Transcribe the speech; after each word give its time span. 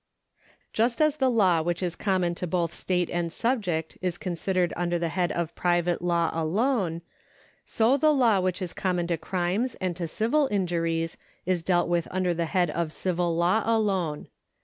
Just 0.73 0.99
as 0.99 1.17
the 1.17 1.29
law 1.29 1.61
which 1.61 1.83
is 1.83 1.95
common 1.95 2.33
to 2.33 2.47
both 2.47 2.73
state 2.73 3.07
and 3.11 3.31
subject 3.31 3.99
is 4.01 4.17
considered 4.17 4.73
under 4.75 4.97
the 4.97 5.09
head 5.09 5.31
of 5.31 5.53
private 5.53 6.01
law 6.01 6.31
alone, 6.33 7.03
so 7.65 7.97
the 7.97 8.11
law 8.11 8.39
which 8.39 8.63
is 8.63 8.73
common 8.73 9.05
to 9.05 9.17
crimes 9.17 9.75
and 9.75 9.95
to 9.97 10.07
civil 10.07 10.47
injuries 10.49 11.17
is 11.45 11.61
dealt 11.61 11.87
with 11.87 12.07
under 12.09 12.33
the 12.33 12.47
head 12.47 12.71
of 12.71 12.91
civil 12.91 13.35
law 13.35 13.61
alone. 13.63 14.27